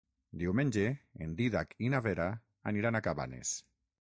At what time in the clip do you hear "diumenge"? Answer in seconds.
0.43-0.85